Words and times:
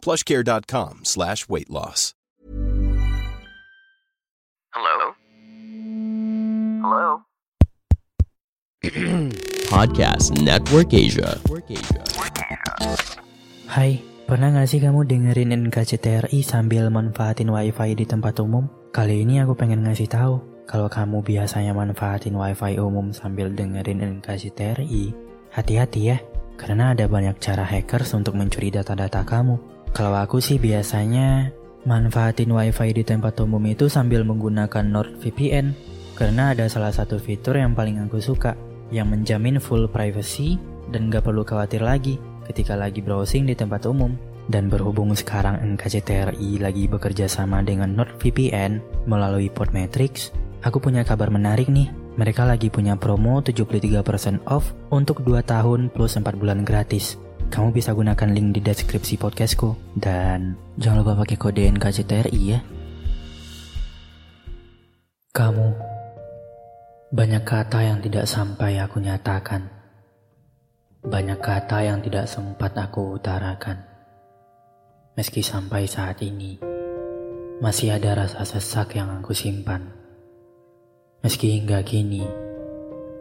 plushcare.com 0.00 1.04
slash 1.04 1.48
weight 1.48 1.70
loss. 1.70 2.12
Hello? 4.72 5.14
Hello? 6.80 7.06
Podcast 9.70 10.40
Network 10.40 10.94
Asia. 10.96 11.36
Hai, 13.70 14.02
pernah 14.26 14.50
gak 14.50 14.66
sih 14.66 14.82
kamu 14.82 15.06
dengerin 15.06 15.54
NKCTRI 15.68 16.42
sambil 16.42 16.90
manfaatin 16.90 17.52
wifi 17.52 17.94
di 17.94 18.08
tempat 18.08 18.40
umum? 18.42 18.66
Kali 18.90 19.22
ini 19.22 19.38
aku 19.38 19.54
pengen 19.54 19.86
ngasih 19.86 20.10
tahu 20.10 20.42
kalau 20.70 20.86
kamu 20.86 21.22
biasanya 21.22 21.74
manfaatin 21.74 22.34
wifi 22.34 22.78
umum 22.78 23.10
sambil 23.10 23.50
dengerin 23.50 24.22
NKCTRI, 24.22 25.14
hati-hati 25.50 26.00
ya, 26.14 26.18
karena 26.54 26.94
ada 26.94 27.10
banyak 27.10 27.38
cara 27.42 27.66
hackers 27.66 28.14
untuk 28.14 28.38
mencuri 28.38 28.70
data-data 28.70 29.26
kamu. 29.26 29.58
Kalau 29.90 30.14
aku 30.14 30.38
sih 30.38 30.56
biasanya 30.56 31.50
manfaatin 31.82 32.54
wifi 32.54 32.94
di 32.94 33.02
tempat 33.02 33.40
umum 33.42 33.60
itu 33.66 33.90
sambil 33.90 34.22
menggunakan 34.22 34.86
NordVPN, 34.86 35.74
karena 36.14 36.54
ada 36.54 36.70
salah 36.70 36.94
satu 36.94 37.18
fitur 37.18 37.58
yang 37.58 37.74
paling 37.74 37.98
aku 37.98 38.22
suka, 38.22 38.54
yang 38.94 39.10
menjamin 39.10 39.58
full 39.58 39.90
privacy 39.90 40.60
dan 40.94 41.10
gak 41.10 41.26
perlu 41.26 41.42
khawatir 41.42 41.82
lagi 41.82 42.22
ketika 42.46 42.74
lagi 42.74 43.02
browsing 43.02 43.46
di 43.46 43.54
tempat 43.58 43.86
umum. 43.86 44.14
Dan 44.50 44.66
berhubung 44.66 45.14
sekarang 45.14 45.62
NKCTRI 45.62 46.58
lagi 46.58 46.90
bekerja 46.90 47.30
sama 47.30 47.62
dengan 47.62 47.94
NordVPN 47.94 49.06
melalui 49.06 49.46
Podmetrics, 49.46 50.34
aku 50.66 50.82
punya 50.82 51.06
kabar 51.06 51.30
menarik 51.30 51.70
nih. 51.70 51.86
Mereka 52.18 52.42
lagi 52.42 52.66
punya 52.66 52.98
promo 52.98 53.38
73% 53.38 54.42
off 54.50 54.74
untuk 54.90 55.22
2 55.22 55.46
tahun 55.46 55.94
plus 55.94 56.18
4 56.18 56.34
bulan 56.34 56.66
gratis. 56.66 57.14
Kamu 57.50 57.74
bisa 57.74 57.90
gunakan 57.90 58.30
link 58.30 58.54
di 58.54 58.60
deskripsi 58.62 59.18
podcastku. 59.18 59.74
Dan 59.98 60.54
jangan 60.78 61.02
lupa 61.02 61.26
pakai 61.26 61.34
kode 61.34 61.66
NKCTRI 61.66 62.42
ya. 62.46 62.62
Kamu 65.34 65.66
banyak 67.10 67.42
kata 67.42 67.82
yang 67.82 67.98
tidak 67.98 68.30
sampai 68.30 68.78
aku 68.78 69.02
nyatakan. 69.02 69.66
Banyak 71.02 71.42
kata 71.42 71.90
yang 71.90 71.98
tidak 72.06 72.30
sempat 72.30 72.70
aku 72.78 73.18
utarakan. 73.18 73.82
Meski 75.18 75.42
sampai 75.42 75.90
saat 75.90 76.22
ini, 76.22 76.54
masih 77.58 77.98
ada 77.98 78.14
rasa 78.14 78.46
sesak 78.46 78.94
yang 78.94 79.10
aku 79.18 79.34
simpan. 79.34 79.90
Meski 81.26 81.58
hingga 81.58 81.82
kini, 81.82 82.22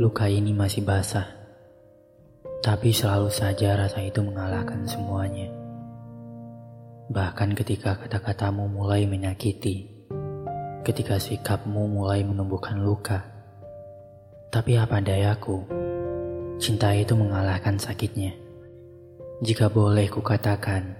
luka 0.00 0.32
ini 0.32 0.56
masih 0.56 0.80
basah. 0.80 1.43
Tapi 2.64 2.96
selalu 2.96 3.28
saja 3.28 3.76
rasa 3.76 4.00
itu 4.00 4.24
mengalahkan 4.24 4.88
semuanya. 4.88 5.52
Bahkan 7.12 7.52
ketika 7.60 8.00
kata-katamu 8.00 8.72
mulai 8.72 9.04
menyakiti, 9.04 9.84
ketika 10.80 11.20
sikapmu 11.20 11.84
mulai 11.92 12.24
menumbuhkan 12.24 12.80
luka. 12.80 13.20
Tapi 14.48 14.80
apa 14.80 14.96
dayaku, 15.04 15.60
cinta 16.56 16.96
itu 16.96 17.12
mengalahkan 17.12 17.76
sakitnya. 17.76 18.32
Jika 19.44 19.68
boleh 19.68 20.08
kukatakan, 20.08 20.96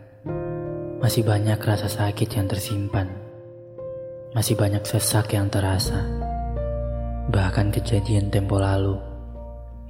masih 1.00 1.24
banyak 1.24 1.56
rasa 1.64 1.88
sakit 1.88 2.28
yang 2.28 2.44
tersimpan. 2.44 3.08
Masih 4.36 4.52
banyak 4.52 4.84
sesak 4.84 5.32
yang 5.32 5.48
terasa. 5.48 5.96
Bahkan 7.32 7.72
kejadian 7.72 8.28
tempo 8.28 8.60
lalu, 8.60 9.13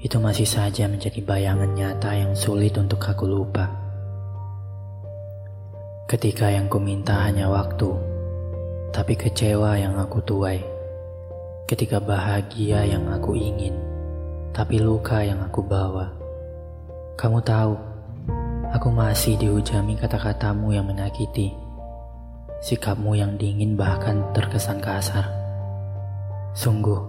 itu 0.05 0.21
masih 0.21 0.45
saja 0.45 0.85
menjadi 0.85 1.25
bayangan 1.25 1.73
nyata 1.73 2.13
yang 2.13 2.37
sulit 2.37 2.77
untuk 2.77 3.01
aku 3.01 3.25
lupa. 3.25 3.73
Ketika 6.05 6.53
yang 6.53 6.69
ku 6.69 6.77
minta 6.77 7.25
hanya 7.25 7.49
waktu, 7.49 7.89
tapi 8.93 9.17
kecewa 9.17 9.81
yang 9.81 9.97
aku 9.97 10.21
tuai. 10.21 10.61
Ketika 11.65 11.97
bahagia 12.05 12.85
yang 12.85 13.09
aku 13.09 13.33
ingin, 13.33 13.73
tapi 14.53 14.77
luka 14.77 15.25
yang 15.25 15.41
aku 15.41 15.65
bawa. 15.65 16.13
Kamu 17.17 17.41
tahu, 17.41 17.73
aku 18.77 18.89
masih 18.93 19.41
dihujami 19.41 19.97
kata-katamu 19.97 20.77
yang 20.77 20.85
menyakiti. 20.85 21.57
Sikapmu 22.61 23.17
yang 23.17 23.41
dingin 23.41 23.73
bahkan 23.73 24.21
terkesan 24.37 24.85
kasar. 24.85 25.25
Sungguh, 26.53 27.01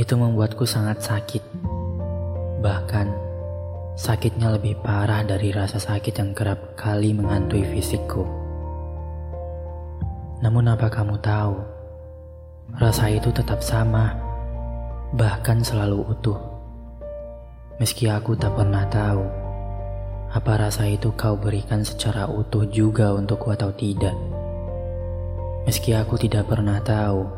itu 0.00 0.16
membuatku 0.16 0.64
sangat 0.64 1.04
sakit. 1.04 1.73
Bahkan, 2.64 3.06
sakitnya 3.92 4.56
lebih 4.56 4.80
parah 4.80 5.20
dari 5.20 5.52
rasa 5.52 5.76
sakit 5.76 6.16
yang 6.16 6.32
kerap 6.32 6.80
kali 6.80 7.12
menghantui 7.12 7.60
fisikku. 7.60 8.24
Namun 10.40 10.72
apa 10.72 10.88
kamu 10.88 11.20
tahu, 11.20 11.60
rasa 12.80 13.12
itu 13.12 13.28
tetap 13.36 13.60
sama, 13.60 14.16
bahkan 15.12 15.60
selalu 15.60 16.08
utuh. 16.08 16.40
Meski 17.76 18.08
aku 18.08 18.32
tak 18.32 18.56
pernah 18.56 18.88
tahu, 18.88 19.28
apa 20.32 20.52
rasa 20.56 20.88
itu 20.88 21.12
kau 21.20 21.36
berikan 21.36 21.84
secara 21.84 22.24
utuh 22.24 22.64
juga 22.72 23.12
untukku 23.12 23.52
atau 23.52 23.68
tidak. 23.76 24.16
Meski 25.68 25.92
aku 25.92 26.16
tidak 26.16 26.48
pernah 26.48 26.80
tahu, 26.80 27.28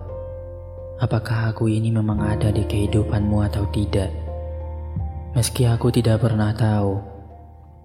apakah 1.03 1.51
aku 1.51 1.67
ini 1.67 1.91
memang 1.91 2.23
ada 2.23 2.55
di 2.55 2.63
kehidupanmu 2.63 3.43
atau 3.43 3.67
tidak. 3.75 4.26
Meski 5.37 5.69
aku 5.69 5.93
tidak 5.93 6.25
pernah 6.25 6.49
tahu, 6.57 6.97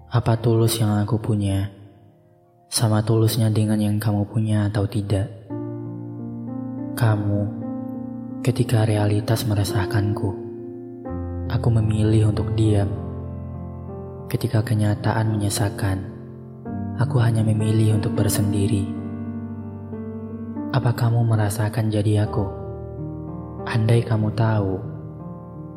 apa 0.08 0.40
tulus 0.40 0.80
yang 0.80 0.96
aku 1.04 1.20
punya, 1.20 1.68
sama 2.72 3.04
tulusnya 3.04 3.52
dengan 3.52 3.76
yang 3.76 4.00
kamu 4.00 4.24
punya 4.24 4.72
atau 4.72 4.88
tidak. 4.88 5.28
Kamu, 6.96 7.40
ketika 8.40 8.88
realitas 8.88 9.44
meresahkanku, 9.44 10.32
aku 11.52 11.68
memilih 11.68 12.32
untuk 12.32 12.56
diam. 12.56 12.88
Ketika 14.32 14.64
kenyataan 14.64 15.36
menyesakan, 15.36 16.08
aku 16.96 17.20
hanya 17.20 17.44
memilih 17.44 18.00
untuk 18.00 18.16
bersendiri. 18.16 18.88
Apa 20.72 20.96
kamu 20.96 21.20
merasakan 21.28 21.92
jadi 21.92 22.24
aku? 22.24 22.48
Andai 23.68 24.00
kamu 24.00 24.32
tahu 24.32 24.91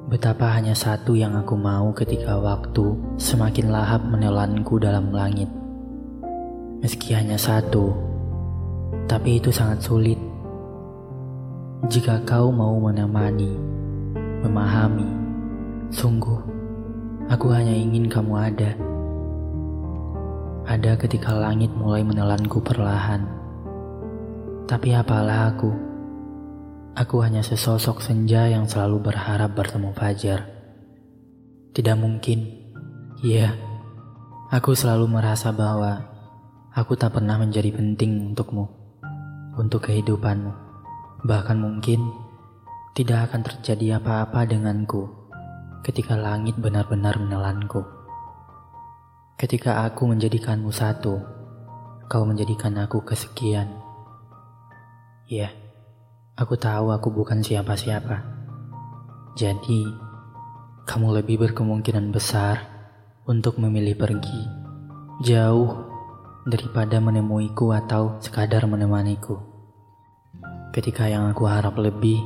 betapa 0.06 0.54
hanya 0.54 0.78
satu 0.78 1.18
yang 1.18 1.34
aku 1.34 1.58
mau 1.58 1.90
ketika 1.90 2.38
waktu 2.38 2.94
semakin 3.18 3.74
lahap 3.74 4.06
menelanku 4.06 4.78
dalam 4.78 5.10
langit. 5.10 5.50
Meski 6.86 7.18
hanya 7.18 7.42
satu, 7.42 7.90
tapi 9.10 9.42
itu 9.42 9.50
sangat 9.50 9.82
sulit. 9.82 10.22
Jika 11.90 12.22
kau 12.22 12.54
mau 12.54 12.78
menemani, 12.78 13.58
memahami, 14.46 15.10
sungguh, 15.90 16.38
aku 17.26 17.50
hanya 17.50 17.74
ingin 17.74 18.06
kamu 18.06 18.34
ada. 18.38 18.72
Ada 20.70 20.98
ketika 21.02 21.34
langit 21.34 21.74
mulai 21.74 22.06
menelanku 22.06 22.62
perlahan. 22.62 23.26
Tapi 24.70 24.94
apalah 24.98 25.54
aku? 25.54 25.95
Aku 26.96 27.20
hanya 27.20 27.44
sesosok 27.44 28.00
senja 28.00 28.48
yang 28.48 28.72
selalu 28.72 29.12
berharap 29.12 29.52
bertemu 29.52 29.92
fajar. 29.92 30.48
Tidak 31.76 31.98
mungkin. 32.00 32.72
Iya, 33.20 33.52
aku 34.48 34.72
selalu 34.72 35.12
merasa 35.12 35.52
bahwa 35.52 36.08
aku 36.72 36.96
tak 36.96 37.20
pernah 37.20 37.36
menjadi 37.36 37.76
penting 37.76 38.32
untukmu, 38.32 38.72
untuk 39.60 39.92
kehidupanmu. 39.92 40.56
Bahkan 41.28 41.58
mungkin 41.60 42.00
tidak 42.96 43.28
akan 43.28 43.44
terjadi 43.44 44.00
apa-apa 44.00 44.48
denganku 44.48 45.12
ketika 45.84 46.16
langit 46.16 46.56
benar-benar 46.56 47.20
menelanku. 47.20 47.84
Ketika 49.36 49.84
aku 49.84 50.16
menjadikanmu 50.16 50.72
satu, 50.72 51.20
kau 52.08 52.24
menjadikan 52.24 52.72
aku 52.80 53.04
kesekian. 53.04 53.68
Ya, 55.28 55.52
aku 56.36 56.60
tahu 56.60 56.92
aku 56.92 57.16
bukan 57.16 57.40
siapa-siapa. 57.40 58.20
Jadi, 59.40 59.88
kamu 60.84 61.24
lebih 61.24 61.48
berkemungkinan 61.48 62.12
besar 62.12 62.60
untuk 63.24 63.56
memilih 63.56 63.96
pergi 63.96 64.68
jauh 65.24 65.72
daripada 66.44 67.00
menemuiku 67.00 67.72
atau 67.72 68.20
sekadar 68.20 68.68
menemaniku. 68.68 69.40
Ketika 70.76 71.08
yang 71.08 71.32
aku 71.32 71.48
harap 71.48 71.80
lebih, 71.80 72.20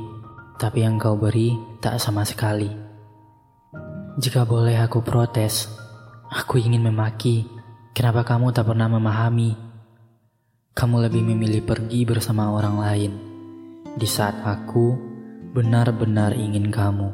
tapi 0.58 0.82
yang 0.82 0.98
kau 0.98 1.14
beri 1.14 1.54
tak 1.78 2.02
sama 2.02 2.26
sekali. 2.26 2.66
Jika 4.18 4.42
boleh 4.42 4.74
aku 4.82 5.06
protes, 5.06 5.70
aku 6.26 6.58
ingin 6.58 6.82
memaki. 6.82 7.46
Kenapa 7.94 8.26
kamu 8.26 8.50
tak 8.50 8.66
pernah 8.66 8.90
memahami? 8.90 9.54
Kamu 10.74 10.98
lebih 10.98 11.22
memilih 11.22 11.62
pergi 11.62 12.02
bersama 12.02 12.50
orang 12.50 12.76
lain 12.82 13.29
di 13.98 14.06
saat 14.06 14.38
aku 14.46 14.94
benar-benar 15.50 16.30
ingin 16.36 16.70
kamu. 16.70 17.10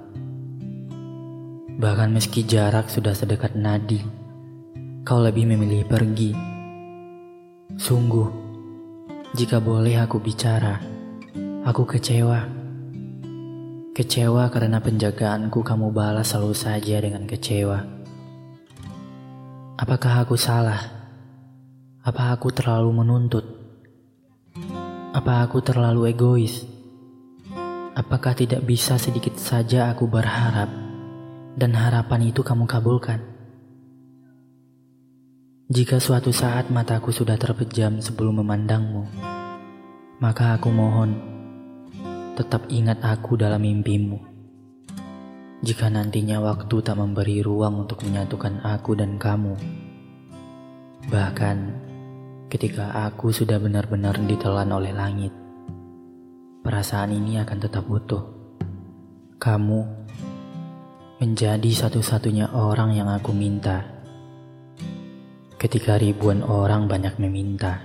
Bahkan 1.76 2.08
meski 2.12 2.44
jarak 2.44 2.93
sudah 2.93 3.17
sedekat 3.17 3.56
nadi, 3.56 4.00
kau 5.05 5.20
lebih 5.20 5.49
memilih 5.49 5.88
pergi. 5.88 6.37
Sungguh, 7.76 8.28
jika 9.37 9.61
boleh 9.61 9.96
aku 10.00 10.20
bicara, 10.20 10.81
aku 11.64 11.84
kecewa. 11.84 12.44
Kecewa 13.96 14.52
karena 14.52 14.76
penjagaanku 14.76 15.64
kamu 15.64 15.88
balas 15.93 16.32
selalu 16.32 16.52
saja 16.52 16.96
dengan 17.00 17.25
kecewa. 17.25 17.81
Apakah 19.81 20.25
aku 20.25 20.37
salah? 20.37 20.81
Apa 22.05 22.37
aku 22.37 22.52
terlalu 22.52 22.93
menuntut? 22.93 23.56
Apa 25.16 25.48
aku 25.48 25.64
terlalu 25.64 26.12
egois? 26.12 26.68
Apakah 27.96 28.36
tidak 28.36 28.60
bisa 28.68 29.00
sedikit 29.00 29.40
saja 29.40 29.88
aku 29.88 30.04
berharap? 30.04 30.86
dan 31.56 31.72
harapan 31.72 32.28
itu 32.30 32.44
kamu 32.44 32.68
kabulkan. 32.68 33.24
Jika 35.66 35.98
suatu 35.98 36.30
saat 36.30 36.70
mataku 36.70 37.10
sudah 37.10 37.34
terpejam 37.34 37.98
sebelum 37.98 38.44
memandangmu, 38.44 39.02
maka 40.22 40.54
aku 40.54 40.68
mohon 40.70 41.10
tetap 42.38 42.68
ingat 42.70 43.02
aku 43.02 43.34
dalam 43.34 43.64
mimpimu. 43.64 44.20
Jika 45.64 45.88
nantinya 45.90 46.38
waktu 46.44 46.76
tak 46.84 47.00
memberi 47.00 47.40
ruang 47.40 47.88
untuk 47.88 48.04
menyatukan 48.04 48.62
aku 48.62 48.94
dan 48.94 49.16
kamu, 49.16 49.56
bahkan 51.08 51.86
ketika 52.46 52.94
aku 53.10 53.34
sudah 53.34 53.58
benar-benar 53.58 54.14
ditelan 54.22 54.70
oleh 54.70 54.94
langit, 54.94 55.34
perasaan 56.62 57.10
ini 57.14 57.43
akan 57.43 57.58
tetap 57.58 57.87
butuh. 57.87 58.22
Kamu 59.37 59.81
menjadi 61.19 61.70
satu-satunya 61.87 62.54
orang 62.54 62.94
yang 62.94 63.10
aku 63.10 63.34
minta. 63.34 63.84
Ketika 65.56 65.98
ribuan 65.98 66.44
orang 66.44 66.87
banyak 66.87 67.16
meminta. 67.19 67.82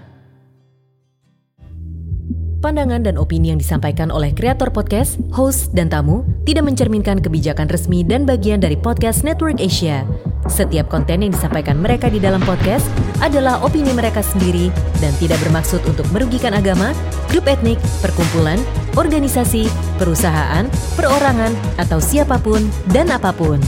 Pandangan 2.61 3.01
dan 3.01 3.17
opini 3.17 3.49
yang 3.49 3.57
disampaikan 3.57 4.13
oleh 4.13 4.37
kreator 4.37 4.69
podcast, 4.69 5.17
host, 5.33 5.73
dan 5.73 5.89
tamu 5.89 6.21
tidak 6.45 6.69
mencerminkan 6.69 7.17
kebijakan 7.17 7.65
resmi 7.65 8.05
dan 8.05 8.21
bagian 8.21 8.61
dari 8.61 8.77
podcast 8.77 9.25
Network 9.25 9.57
Asia. 9.57 10.05
Setiap 10.51 10.91
konten 10.91 11.23
yang 11.23 11.31
disampaikan 11.31 11.79
mereka 11.79 12.11
di 12.11 12.19
dalam 12.19 12.43
podcast 12.43 12.83
adalah 13.23 13.63
opini 13.63 13.95
mereka 13.95 14.19
sendiri 14.19 14.67
dan 14.99 15.15
tidak 15.15 15.39
bermaksud 15.47 15.79
untuk 15.87 16.03
merugikan 16.11 16.51
agama, 16.51 16.91
grup 17.31 17.47
etnik, 17.47 17.79
perkumpulan, 18.03 18.59
organisasi, 18.99 19.71
perusahaan, 19.95 20.67
perorangan, 20.99 21.55
atau 21.79 22.03
siapa 22.03 22.35
pun 22.43 22.67
dan 22.91 23.07
apa 23.15 23.31
pun. 23.31 23.63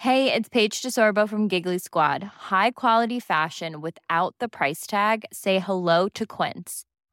Hey, 0.00 0.32
it's 0.32 0.48
Paige 0.48 0.80
DeSorbo 0.80 1.28
from 1.28 1.52
Giggly 1.52 1.76
Squad. 1.76 2.48
High 2.48 2.72
quality 2.72 3.20
fashion 3.20 3.84
without 3.84 4.32
the 4.40 4.48
price 4.48 4.88
tag. 4.88 5.28
Say 5.36 5.60
hello 5.60 6.08
to 6.16 6.24
Quince. 6.24 6.87